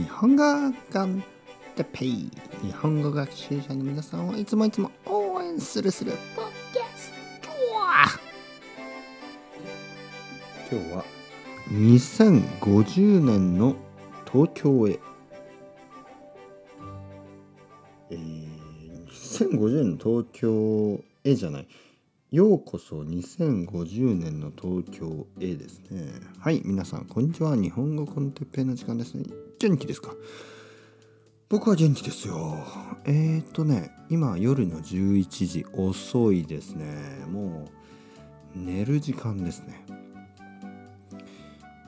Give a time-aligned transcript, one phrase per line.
[0.00, 0.42] 日本語
[0.90, 1.22] コン
[1.76, 2.30] テペイ。
[2.62, 6.12] 日本語学習者の皆さんをいつもいつも応援するする。
[6.34, 7.50] ポッキャスト。
[10.72, 11.04] 今日は
[11.68, 13.76] 2050年の
[14.32, 14.98] 東京へ。
[18.08, 21.68] えー、2050年の東京へじゃない。
[22.30, 26.12] ようこそ2050年の東京へですね。
[26.38, 27.56] はい、皆さん、こんにちは。
[27.56, 29.24] 日本語コンテッペイの時間ですね。
[29.58, 30.12] 元気ですか？
[31.48, 32.64] 僕は元気ですよ。
[33.04, 37.24] えー、っとね、今夜の11時遅いですね。
[37.28, 37.68] も
[38.54, 39.84] う寝る時間ですね。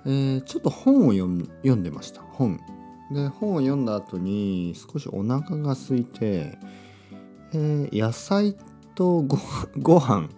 [0.05, 2.21] えー、ちょっと本を読んでました。
[2.21, 2.59] 本。
[3.13, 6.59] で、本を読んだ後に少しお腹が空いて、
[7.53, 8.57] えー、野菜
[8.95, 9.39] とご
[9.79, 10.29] ご飯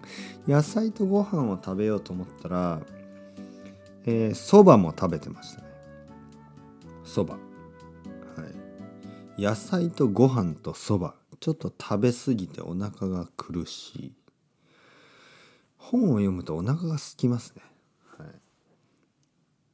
[0.47, 2.81] 野菜とご飯を食べようと思ったら
[4.07, 5.69] えー、そばも食べてましたね。
[7.05, 7.41] そばは
[9.39, 9.43] い。
[9.43, 14.13] 野菜とご飯とそばちょっと食べ過ぎてお腹が苦しい。
[15.85, 17.63] 本を読むとお腹が空きますね、
[18.17, 18.25] は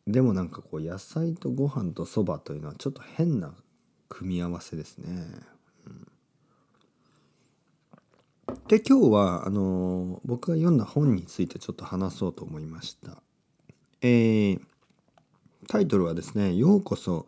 [0.08, 3.55] い、でもなんかこう野菜とご飯とそばというのはちょっと変な
[4.08, 5.08] 組み合わせですね。
[8.68, 13.22] で今日はあの僕が読んだ本についてちょっと話そうと思いました。
[14.00, 14.60] えー、
[15.68, 17.26] タイトルはですね「ようこそ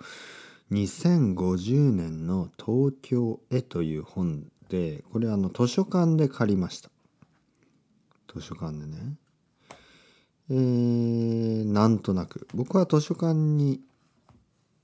[0.71, 6.91] 2050年の東京へ」という本でこれあの図書館で借りました。
[8.33, 9.17] 図書館でね。
[10.51, 13.81] えー、なんとなく僕は図書館に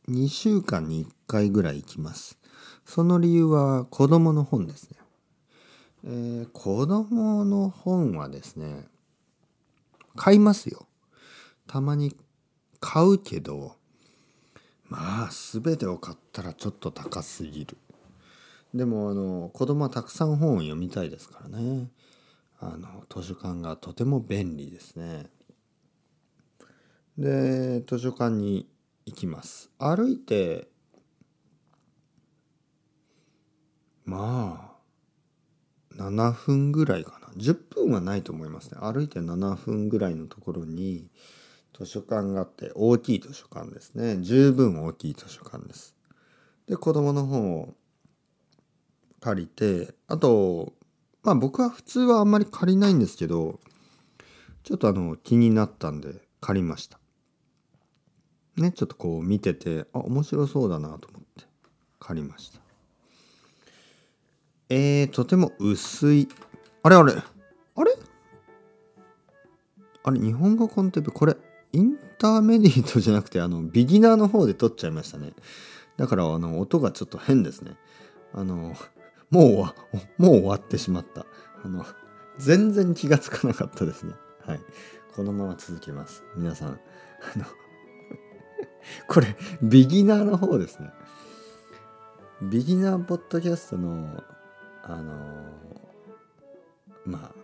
[0.08, 2.38] 2週間に1回ぐらい行きます。
[2.84, 4.97] その理由は子供の本ですね。
[6.04, 8.86] えー、子供の本はですね、
[10.16, 10.86] 買いますよ。
[11.66, 12.16] たまに
[12.80, 13.76] 買うけど、
[14.88, 17.76] まあ、全てを買ったらちょっと高すぎる。
[18.74, 21.90] でも、あの、子供はたくさん本を読みたいですからね。
[22.60, 25.30] あの、図書館がとても便利ですね。
[27.16, 28.68] で、図書館に
[29.06, 29.70] 行きます。
[29.78, 30.68] 歩いて、
[34.04, 34.67] まあ、
[35.98, 37.28] 7分ぐらいかな。
[37.36, 38.78] 10分はないと思いますね。
[38.80, 41.10] 歩いて7分ぐらいのところに
[41.76, 44.18] 図書館があって大きい図書館ですね。
[44.20, 45.94] 十分大きい図書館です。
[46.66, 47.74] で子供の本を
[49.20, 50.72] 借りてあと
[51.22, 53.58] まあ僕は普通はあんまり借りないんですけど
[54.62, 57.00] ちょっとあの気になったんで借りました。
[58.56, 61.44] ねちょっとこう見ててあ面白そうだなと思って
[61.98, 62.67] 借りました。
[64.70, 66.28] えー、とても薄い。
[66.82, 67.92] あれあれあれ？
[70.04, 71.36] あれ日本語コンテンポこれ、
[71.72, 75.32] インターメディートじゃなくて、あの、ビギナーの方で撮っちゃいましたね。
[75.96, 77.76] だから、あの、音がちょっと変ですね。
[78.32, 78.74] あの、
[79.30, 79.72] も
[80.18, 81.26] う、もう終わってしまった。
[81.64, 81.84] あの、
[82.38, 84.14] 全然気がつかなかったですね。
[84.46, 84.60] はい。
[85.14, 86.22] このまま続けます。
[86.36, 87.44] 皆さん、あの、
[89.08, 90.90] これ、ビギナーの方ですね。
[92.42, 94.22] ビギナーポッドキャストの
[94.88, 95.12] あの
[97.04, 97.38] まあ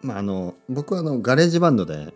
[0.00, 2.12] まああの僕はあのガレージバンドで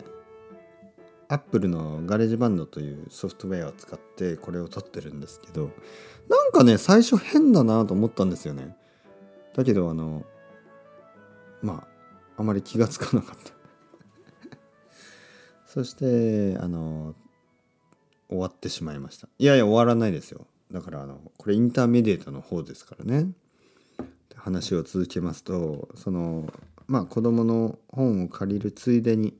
[1.27, 5.71] アップルのガレージバンドというソフトウェアを使ってこれを撮ってるんですけど
[6.29, 8.75] なんかね最初変だなと思ったんですよね。
[9.55, 10.23] だけどあの
[11.61, 11.85] ま
[12.37, 13.51] ああまり気がつかなかった。
[15.67, 17.15] そしてあの
[18.29, 19.27] 終わってしまいました。
[19.39, 20.47] いやいや終わらないですよ。
[20.71, 23.27] だからあのこれインターメディエートの方ですからね。
[24.43, 26.51] 話を続けますとその
[26.87, 29.35] まあ子供の本を借りるついでに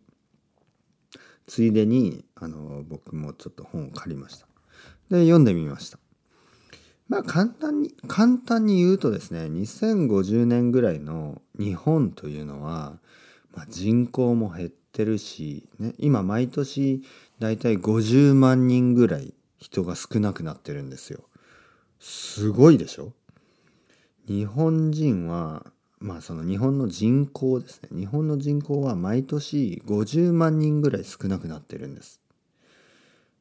[1.47, 4.47] ついでにあの僕もちょっと本を借りました。
[5.09, 5.97] で読んでみました。
[7.09, 12.93] まあ簡単に簡単に言うとですね2050年ぐらいの日本というのは、
[13.53, 17.03] まあ、人口も減ってるし、ね、今毎年
[17.39, 21.21] だいたい50万人ぐらい人が少なくなってるんですよ。
[21.99, 23.11] すごいでしょ？
[24.31, 25.65] 日本人は
[25.99, 27.89] まあその日本の人口ですね。
[27.91, 32.21] 日本の人口は毎年50万人ぐらい少なくなってるんです。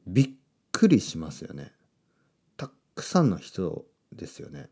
[0.05, 0.29] びっ
[0.73, 1.71] くりしますよね。
[2.57, 4.67] たくさんの人ですよね。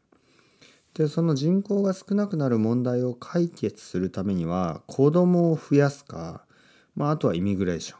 [0.94, 6.44] でその人口が少なくなる問題を解決するためには子供を増やすか、
[6.96, 8.00] まあ、あとはイミグレーション。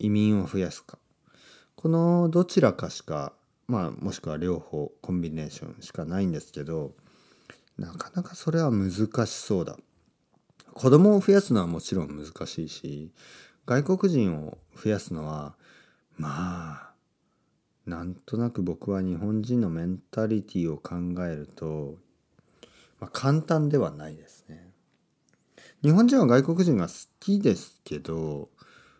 [0.00, 0.98] 移民を増やすか。
[1.76, 3.32] このどちらかしか
[3.66, 6.92] まあもしくは両方コンビネーションしかないんですけど
[7.78, 8.92] なかなかそれは難
[9.26, 9.76] しそうだ。
[10.72, 13.12] 子供を増やすのはもちろん難しいし、
[13.66, 15.54] 外国人を増やすのは、
[16.16, 16.94] まあ、
[17.86, 21.98] なんとなく僕は日本人のメンタリティを考えると、
[23.00, 24.70] まあ、簡単ではないですね。
[25.82, 28.48] 日本人は外国人が好きですけど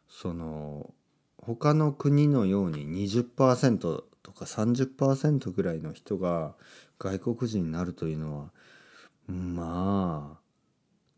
[0.06, 0.92] その
[1.38, 3.78] 他の国のように20%
[4.22, 6.54] とか30%ぐらいの人が
[6.98, 8.50] 外国人になるというのは
[9.26, 10.44] まあ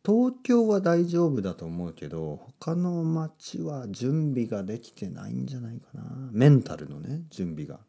[0.05, 6.05] 東京は大丈夫だと思うけど他の町は準備ができてないんじゃないかな。
[6.31, 7.81] メンタルのね準備が。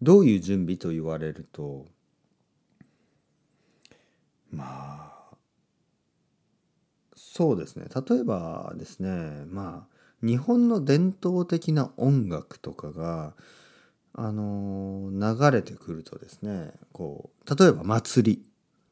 [0.00, 1.86] どういう準備と言われると
[4.50, 5.36] まあ
[7.14, 7.84] そうですね。
[7.94, 13.34] 例えばですねまあ日本の伝統的な音楽とかが
[14.14, 18.49] あの流れてくるとですねこう例えば祭り。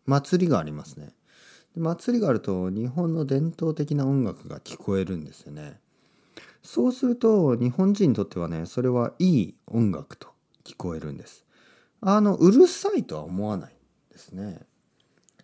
[0.08, 1.10] 祭りがありますね。
[1.76, 5.78] 祭りがあると日本の伝統的な音楽が聞こえるんですよね。
[6.62, 10.28] そうすると日本人にとってはねそれはいい音楽と
[10.64, 11.44] 聞こえるんです。
[12.00, 13.72] あのうるさいとは思わない
[14.10, 14.62] ですね。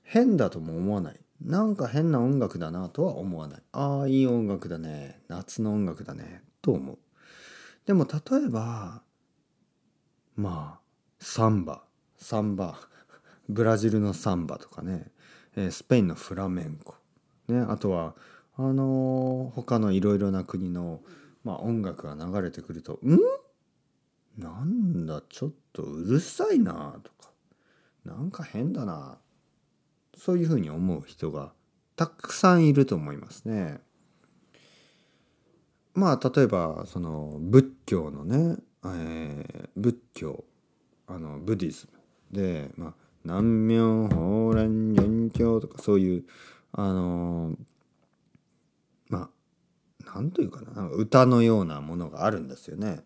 [0.03, 1.21] 変だとも思わない。
[1.43, 3.63] なんか変な音楽だなとは思わない。
[3.73, 5.21] ああいい音楽だね。
[5.29, 6.43] 夏の音楽だね。
[6.63, 6.99] と思う。
[7.85, 9.03] でも例えば
[10.37, 10.81] まあ
[11.19, 11.83] サンバ。
[12.17, 12.79] サンバ。
[13.49, 15.11] ブラジルのサンバとかね、
[15.57, 16.95] えスペインのフラメンコ、
[17.49, 18.15] ね、あとは
[18.57, 21.01] あのー、他のいろいろな国の、
[21.43, 23.19] まあ、音楽が流れてくると「ん？
[24.39, 27.31] なんだちょっとうるさいな」とか
[28.05, 29.19] 「なんか変だな」
[30.17, 31.53] そういうふうに思う人が
[31.97, 33.81] たくさんいると思いますね。
[35.95, 40.45] まあ例えばその仏教のね、えー、仏教
[41.07, 41.99] あのブディズム
[42.37, 42.95] で、まあ、
[43.25, 46.25] 南明法蓮元教とかそういう
[46.73, 47.57] あのー、
[49.09, 49.31] ま
[50.09, 53.01] あなんというかななんか歌のようなものがあるんですよね。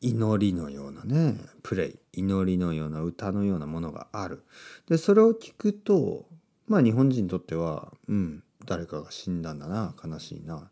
[0.00, 2.20] 祈りのようなねプレイ。
[2.20, 4.44] 祈りのような歌のようなものがある。
[4.88, 6.26] でそれを聞くと
[6.66, 10.70] まあ日本人にとってはうん誰かが死んだんだな悲しいな。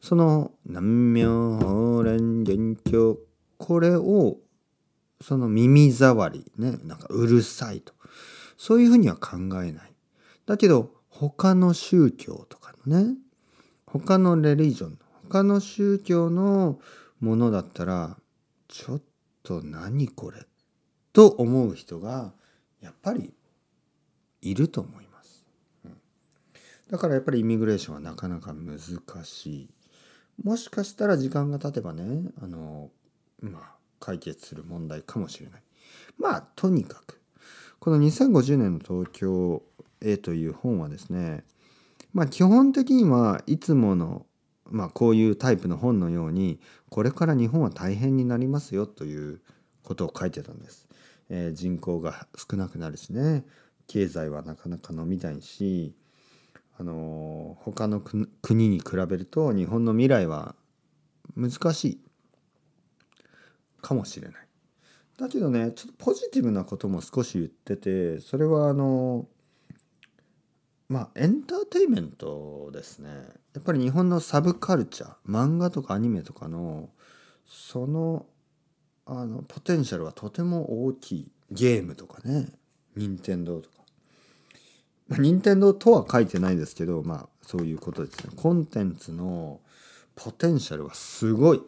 [0.00, 3.18] その南明法蓮元教
[3.58, 4.38] これを
[5.20, 7.92] その耳障りねなんかうるさいと。
[8.56, 9.92] そういうふうには考えない。
[10.46, 13.16] だけど他の宗教とかのね
[13.86, 14.98] 他のレリジョン
[15.28, 16.80] 他の宗教の
[17.20, 18.16] ものだったら
[18.68, 19.02] ちょっ
[19.42, 20.46] と何これ
[21.12, 22.32] と思う人が
[22.80, 23.32] やっぱり
[24.40, 25.44] いると思います、
[26.90, 28.78] だからやっぱりイミグレーションはなかなか難
[29.24, 29.70] しい。
[30.44, 32.90] もしかしたら時間が経てばねあの
[33.40, 35.62] まあ解決する問題かもしれない。
[36.18, 37.20] まあとにかく。
[37.78, 39.62] この2050年の東京
[40.00, 41.44] へという本はですね
[42.12, 44.26] まあ基本的にはいつもの
[44.70, 46.60] まあ、こういうタイプの本のように
[46.90, 49.40] これから日本は大変になりますよという
[49.82, 50.86] ことを書いてたんです。
[51.30, 53.44] えー、人口が少なくなるしね
[53.86, 55.94] 経済はなかなか伸びないし、
[56.78, 60.54] あのー、他の国に比べると日本の未来は
[61.36, 62.00] 難しい。
[63.80, 64.48] かもしれない。
[65.18, 69.26] だけどねちょっとポジティブなことも少し言っててそれはあの
[70.88, 73.10] まあエンターテインメントですね。
[73.54, 76.90] やっぱり日本のサブカルチャー漫画とかアニメとかの
[77.46, 78.26] その
[79.06, 81.32] あのポテンシャルはとても大きい。
[81.50, 82.46] ゲームとかね。
[82.94, 83.76] 任天堂とか。
[85.08, 88.32] ま任天堂とは書いてないですけどまあそういうことですね。
[88.36, 89.60] コンテンツの
[90.14, 91.62] ポテンシャルはすごい。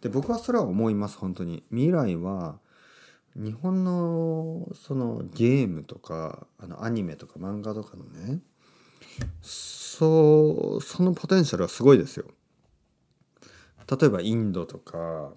[0.00, 2.58] で僕はそれは思います本当に未来は
[3.34, 8.40] 日本のそのゲームとかあのアニメとか漫画とかのね
[9.42, 12.26] そうそのポテンシャルはすごいですよ。
[13.88, 15.32] 例えばインドとか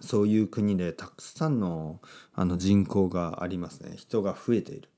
[0.00, 2.00] そういう国でたくさんの
[2.34, 4.90] あの人口がありますね人が増えている。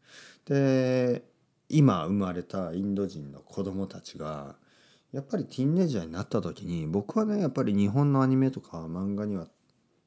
[0.46, 1.24] で
[1.68, 4.56] 今生まれたインド人の子供たちが
[5.12, 9.46] やっぱりティンエイジャーになった時に僕はねやっぱり日本のアニメとか漫画には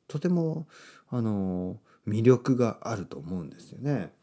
[0.07, 0.67] とても
[1.09, 1.77] あの
[2.07, 4.13] 魅力があると思うんですよね。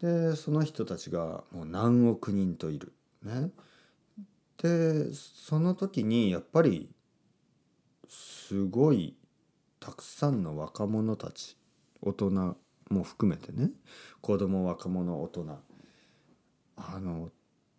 [0.00, 2.92] でその人たちがもう何億人といる。
[3.22, 3.50] ね、
[4.62, 6.88] でその時にやっぱり
[8.08, 9.14] すごい
[9.78, 11.56] たくさんの若者たち
[12.00, 12.56] 大人
[12.88, 13.70] も含めてね
[14.22, 15.58] 子供若者大人
[16.76, 17.30] あの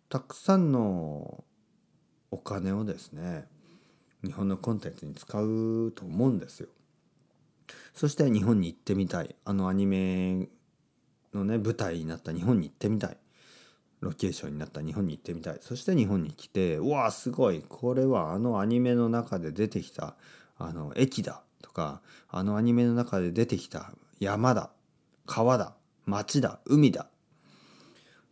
[0.08, 1.44] たくさんの
[2.32, 3.46] お金をですね
[4.24, 6.68] 日本のコンテンツに使うと思うんですよ。
[7.94, 9.36] そして日本に行ってみたい。
[9.44, 10.48] あのアニメ
[11.34, 13.16] のね舞台になった日本に行ってみたい。
[14.00, 15.58] ロケーションになった日本に行ってみたい。
[15.60, 17.62] そして日本に来てうわすごい。
[17.68, 20.16] これはあのアニメの中で出てきた
[20.56, 21.42] あの駅だ。
[21.60, 24.70] とかあのアニメの中で出てきた山だ。
[25.26, 25.74] 川だ。
[26.06, 26.60] 町だ。
[26.64, 27.08] 海だ。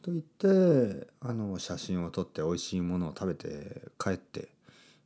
[0.02, 4.48] と言ってあの写真を撮って美味しいものを食べて帰って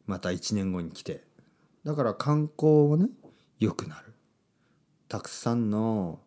[0.07, 1.23] また1年後に来て
[1.85, 3.09] だから観光もね
[3.59, 4.15] 良くなる
[5.09, 6.21] たくさんの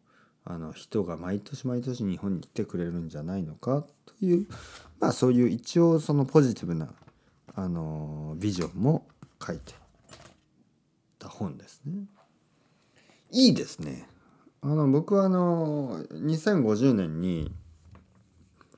[0.49, 4.47] あの人が毎年毎年日本に来てくれるんじゃないのかという
[4.99, 6.89] まあそういう一応そのポジティブな
[7.53, 9.07] あのビジョンも
[9.45, 9.73] 書いて
[11.19, 12.05] た本ですね。
[13.31, 14.07] いいですね。
[14.61, 17.51] あの僕はあの2050年に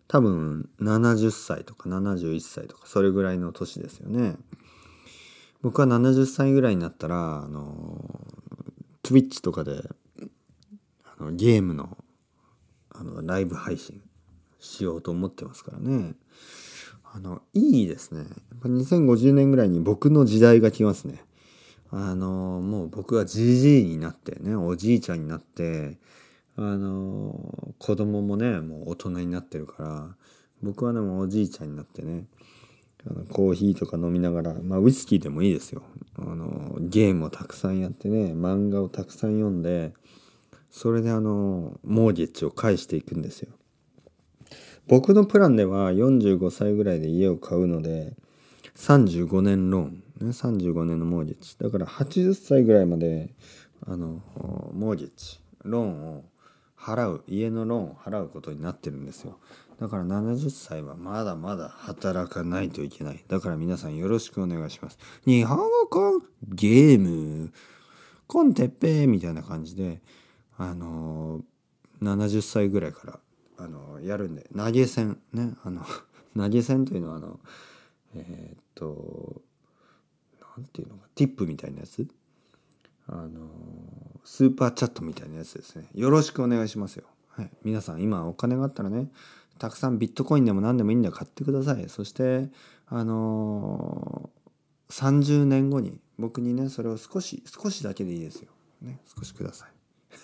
[0.09, 4.35] 多分70歳とか71歳とかそれぐらいの年ですよね。
[5.61, 8.19] 僕は70歳ぐらいになったらあの
[9.03, 9.83] Twitch とかで
[11.19, 11.95] あのゲームの
[12.89, 14.01] あのライブ配信
[14.59, 16.15] しようと思ってますからね。
[17.13, 18.21] あのいいですね。
[18.21, 18.27] やっ
[18.61, 21.23] ぱ2050年ぐらいに僕の時代が来ますね。
[21.91, 25.99] あのもう僕がじじいになってねおじいちゃんになって
[26.61, 30.07] あの子供もねもう大人になってるから
[30.61, 32.25] 僕はでもおじいちゃんになってね
[33.09, 35.83] あのコーヒーとか飲みながらまあウイスキーでもいいですよ。
[36.17, 39.93] あのゲームをたくさんやってね漫画をたくさん読んで
[40.69, 43.53] それであのモーゲッジを返していくんですよ。
[44.85, 48.17] 僕のプランでは45歳ぐらいで家を買うので
[48.75, 51.57] 35年ローン、ね、35年のモーゲッジ。
[51.57, 53.29] だから80歳ぐらいまで
[53.87, 54.21] あの
[54.73, 56.25] モーゲッジローンを
[56.79, 59.37] 払う家のローンを払うことになってるんですよ。
[59.79, 63.23] だから70歳はまだまだ働かないといけない。
[63.27, 64.97] だから皆さんよろしくお願いします。
[65.25, 67.51] 日本語 con ゲーム
[68.27, 70.01] con Teppei みたいな感じで
[70.57, 71.41] あの
[72.01, 73.19] 70歳ぐらいから
[73.57, 75.83] あのやるんで投げ銭ねあの
[76.37, 77.39] 投げ銭というのはあの
[78.15, 79.41] えー、っと
[80.55, 82.07] 何ていうのか tip みたいなやつ
[83.11, 83.49] あの
[84.23, 85.85] スーパーチャットみたいなやつですね。
[85.93, 89.07] よろしくお願いしますよ、はい、皆さん今お金があったらね
[89.57, 91.89] たくさんビットコインでも何でもいいんで買ってください。
[91.89, 92.49] そして
[92.87, 98.49] あのー、30年後に僕にねそれを少し少しだけでいいですよ、
[98.81, 99.69] ね、少しください。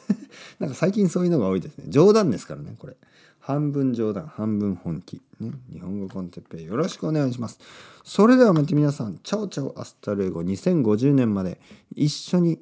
[0.59, 1.85] なんか最近そういうのが多いですね。
[1.87, 2.97] 冗談ですからねこれ。
[3.39, 7.59] 半分冗談半分本気、ね、日本語 con Teppei よろしくお願いします。
[8.03, 11.59] それではまた皆さん chao chao hasta luego 2050年まで
[11.93, 12.59] 一緒に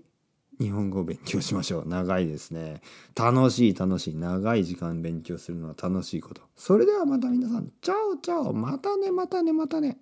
[0.59, 1.87] 日本語を勉強しましょう。
[1.87, 2.81] 長いですね。
[3.15, 4.15] 楽しい楽しい。
[4.15, 6.41] 長い時間勉強するのは楽しいこと。
[6.55, 7.71] それではまた皆さん。
[7.81, 8.53] チャオチャオ。
[8.53, 9.97] またねまたねまたね。